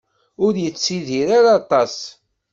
Ur 0.45 0.53
yettidir 0.63 1.27
ara 1.37 1.51
aṭas. 1.59 1.95